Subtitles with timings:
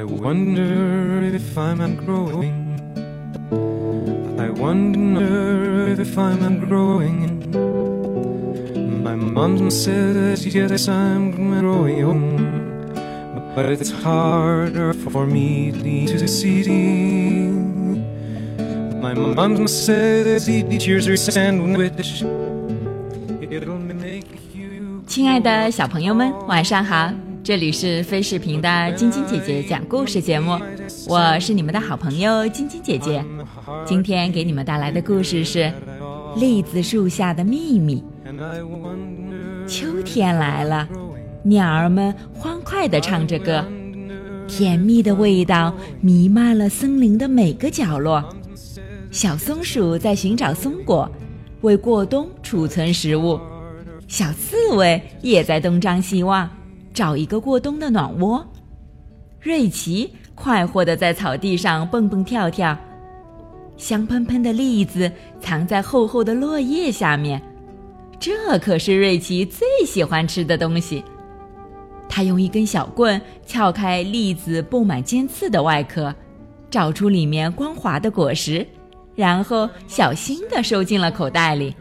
[0.00, 2.66] I wonder if I'm growing.
[4.38, 7.40] I wonder if I'm growing.
[9.02, 12.92] My mom says yes, I'm growing,
[13.54, 17.48] but it's harder for me to see.
[19.00, 22.22] My mom says teachers are sandwich.
[23.40, 25.02] It'll make you.
[25.06, 27.10] 亲爱的小朋友们，晚上好！
[27.43, 30.59] 这里是飞视频的晶晶姐姐讲故事节目，
[31.07, 33.23] 我是你们的好朋友晶晶姐姐。
[33.83, 35.59] 今天给你们带来的故事是
[36.39, 38.03] 《栗子树下的秘密》。
[39.67, 40.87] 秋天来了，
[41.43, 43.65] 鸟儿们欢快地唱着歌，
[44.47, 48.23] 甜蜜的味道弥漫了森林的每个角落。
[49.09, 51.09] 小松鼠在寻找松果，
[51.61, 53.39] 为过冬储存食物。
[54.07, 56.47] 小刺猬也在东张西望，
[56.93, 58.45] 找一个过冬的暖窝。
[59.39, 62.77] 瑞奇快活地在草地上蹦蹦跳跳，
[63.75, 67.41] 香喷喷的栗子藏在厚厚的落叶下面。
[68.19, 71.03] 这可是瑞奇最喜欢吃的东西。
[72.07, 76.13] 他用一根小棍撬开栗子布满尖刺的外壳，
[76.69, 78.67] 找出里面光滑的果实，
[79.15, 81.75] 然后小心地收进了口袋里。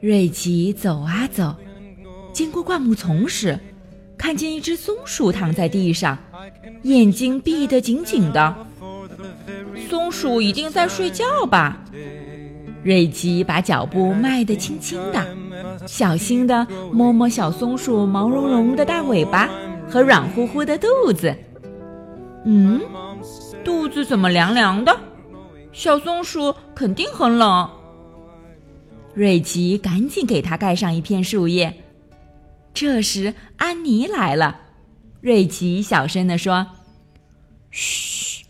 [0.00, 1.54] 瑞奇走啊走，
[2.32, 3.58] 经过灌木丛时，
[4.18, 6.18] 看见一只松鼠躺在地上，
[6.82, 8.54] 眼睛闭得紧紧的。
[9.88, 11.78] 松鼠一定在睡觉吧？
[12.82, 15.26] 瑞奇把脚步迈得轻轻的，
[15.86, 19.48] 小心地摸摸小松鼠毛茸茸的大尾巴
[19.88, 21.34] 和软乎乎的肚子。
[22.44, 22.80] 嗯，
[23.64, 24.96] 肚子怎么凉凉的？
[25.72, 27.68] 小松鼠肯定很冷。
[29.14, 31.74] 瑞奇赶紧给它盖上一片树叶。
[32.76, 34.60] 这时，安妮来了。
[35.22, 36.66] 瑞奇小声地说
[37.72, 38.44] ：“嘘，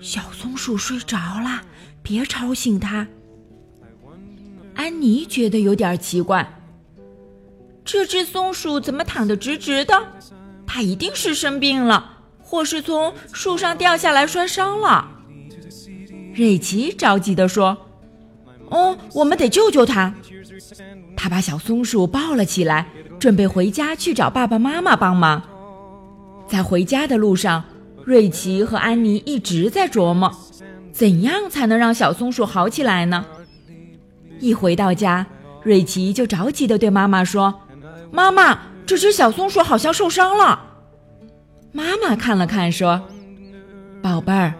[0.00, 1.62] 小松鼠睡着了，
[2.02, 3.06] 别吵醒它。”
[4.74, 6.60] 安妮觉得有点奇怪，
[7.84, 10.08] 这只松鼠怎么躺得直直的？
[10.66, 15.08] 它一定是生病了，或是从树上掉下来摔伤了。
[16.34, 17.86] 瑞奇着急地说
[18.70, 20.12] ：“哦，我们得救救它。”
[21.16, 22.88] 他把小松鼠抱了起来，
[23.22, 25.40] 准备回家去找爸爸妈妈帮忙。
[26.48, 27.62] 在回家的路上，
[28.04, 30.28] 瑞奇和安妮一直在琢磨，
[30.90, 33.24] 怎样才能让小松鼠好起来呢？
[34.40, 35.24] 一回到家，
[35.62, 37.60] 瑞奇就着急地对妈妈说
[38.10, 40.60] ：“妈妈，这只小松鼠好像受伤了。”
[41.70, 43.02] 妈妈看了看说
[44.02, 44.52] ：“宝贝儿，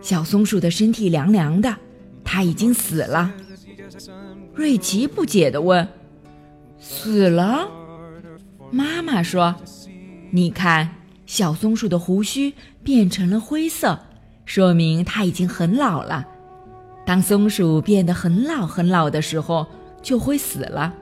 [0.00, 1.76] 小松鼠的身体凉凉的，
[2.24, 3.30] 它已经死了。”
[4.56, 5.86] 瑞奇不解地问
[6.80, 7.68] ：“死了？”
[8.70, 9.54] 妈妈说
[10.30, 10.88] ：“你看，
[11.24, 13.98] 小松鼠的胡须变成了灰色，
[14.44, 16.26] 说明它已经很老了。
[17.06, 19.66] 当松鼠变得很老很老的时候，
[20.02, 20.92] 就会死了，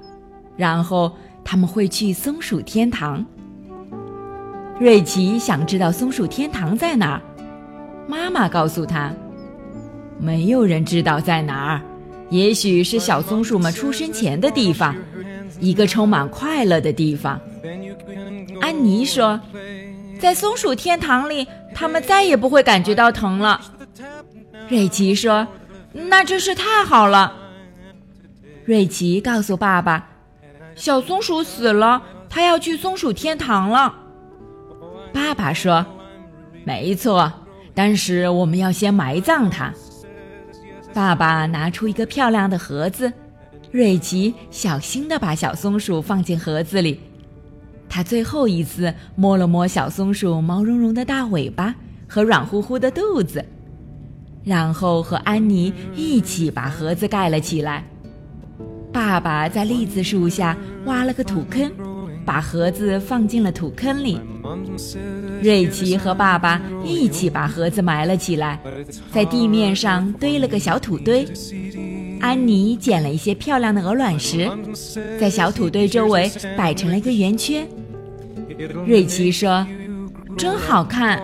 [0.57, 3.25] 然后它们会去松鼠天堂。”
[4.79, 7.23] 瑞奇想知道松鼠天堂在哪儿，
[8.07, 9.13] 妈妈告诉他
[10.21, 11.81] ：“没有人知道在哪儿。”
[12.31, 14.97] 也许是小松鼠们出生前的地方，
[15.61, 17.41] 一个充满快乐的地方。
[18.61, 19.41] 安妮说
[20.21, 23.61] ：“在松鼠天堂里，他们再也不会感觉到疼了。”
[24.69, 25.47] 瑞奇说
[25.93, 27.35] ：“那真是太好了。”
[28.65, 30.09] 瑞奇告诉爸爸
[30.77, 33.95] ：“小松鼠死了，它要去松鼠天堂了。”
[35.13, 35.85] 爸爸说
[36.65, 37.33] ：“没错，
[37.75, 39.73] 但是我们要先埋葬它。”
[40.93, 43.13] 爸爸拿出一个漂亮的盒子，
[43.71, 47.01] 瑞奇小心地把小松鼠放进盒子里。
[47.95, 51.73] 他最后一次摸了摸小松鼠毛茸茸的大尾巴
[52.09, 53.45] 和软乎乎的肚子，
[54.43, 57.85] 然后和安妮一起把盒子盖了起来。
[58.93, 61.71] 爸爸在栗子树下挖了个土坑，
[62.27, 64.19] 把盒子放进了土坑里。
[65.41, 68.59] 瑞奇和爸爸一起把盒子埋了起来，
[69.13, 71.25] 在地面上堆了个小土堆。
[72.21, 74.51] 安妮捡了一些漂亮的鹅卵石，
[75.21, 77.65] 在小土堆周围摆成了一个圆圈。
[78.87, 79.67] 瑞奇说
[80.37, 81.23] ：“真好看。”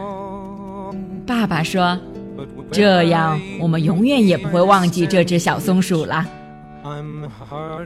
[1.27, 1.99] 爸爸说
[2.73, 6.27] ：“这样我们永远也不会忘记这只小松鼠了。”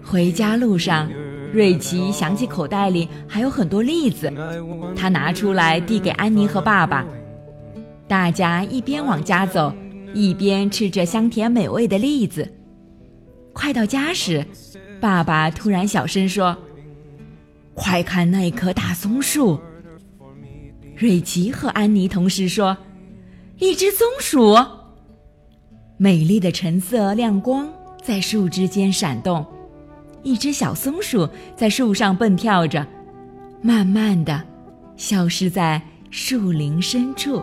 [0.04, 1.10] 回家路上，
[1.52, 4.32] 瑞奇想起口袋里还有很多栗子，
[4.96, 7.04] 他拿出来递给安妮和爸爸。
[8.06, 9.72] 大家一边往家走，
[10.12, 12.48] 一边吃着香甜美味的栗子。
[13.52, 14.44] 快到家时，
[15.00, 16.56] 爸爸突然小声说
[17.74, 19.58] ：“快看那棵大松树！”
[20.96, 22.76] 瑞奇和安妮同时说
[23.58, 24.56] ：“一只松鼠。”
[25.96, 27.68] 美丽的橙色亮光
[28.02, 29.44] 在树枝间闪动，
[30.22, 32.86] 一只小松鼠在树上蹦跳着，
[33.60, 34.42] 慢慢的
[34.96, 35.80] 消失在
[36.10, 37.38] 树林深处。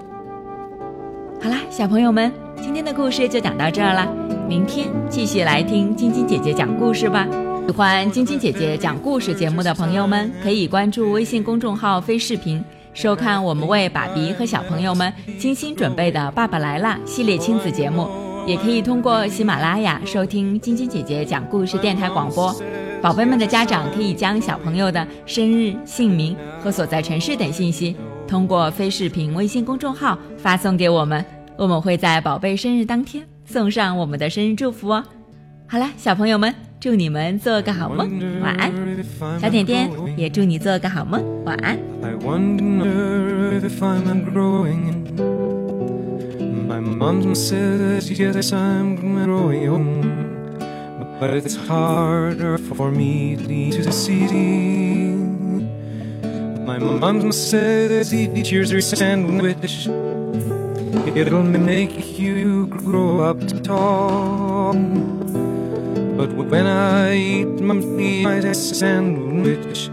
[1.41, 2.31] 好啦，小朋友们，
[2.61, 4.13] 今天的故事就讲到这儿了，
[4.47, 7.27] 明天继续来听晶晶姐姐讲故事吧。
[7.67, 12.61] 喜欢晶晶姐姐讲故事节目的朋友们，可以关注微信公众号“飞视频”，
[12.93, 18.07] 收看我们为爸比和小朋友们精心准备的《爸爸来啦》系列亲子节目。
[18.45, 22.53] 也可以通过喜马拉雅收听晶晶姐姐讲故事电台广播。
[23.01, 27.95] 宝贝们的家长可以将小朋友的生日、姓名和所在城市等信息，
[28.27, 31.23] 通过飞视频微信公众号发送给我们，
[31.55, 35.03] 我们会在宝贝生日当天送上我们的生日祝福哦。
[35.67, 36.70] 好了，小朋友们。
[36.80, 38.72] 祝你们做个好梦，晚安。
[39.40, 41.78] 小点点也祝你做个好梦，晚安。
[42.02, 45.06] I wonder if I'm growing.
[46.68, 50.04] My mom says yes, I'm growing,
[51.18, 55.14] but it's harder for me to see.
[56.66, 59.88] My mom says each year's a sandwich.
[61.14, 64.74] It'll make you grow up tall.
[66.21, 69.89] But when I eat my sandwich,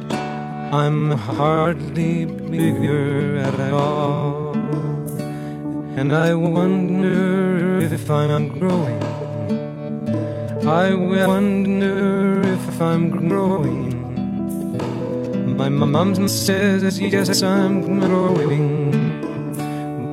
[0.71, 4.53] I'm hardly bigger at all.
[5.97, 9.03] And I wonder if I'm growing.
[10.69, 13.97] I wonder if I'm growing.
[15.57, 18.93] My mom says yes, I'm growing.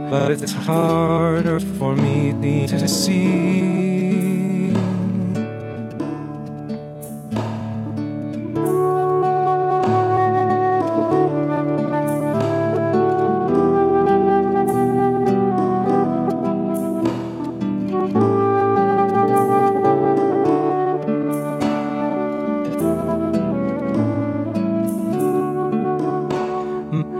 [0.10, 3.95] But it's harder for me to see.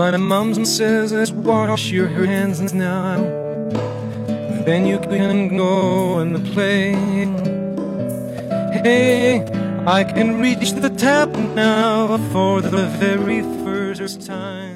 [0.06, 3.18] My mom says, let's wash your hands now.
[4.64, 6.92] Then you can go and play.
[8.84, 9.42] Hey,
[9.88, 14.75] I can reach the tap now for the very first time.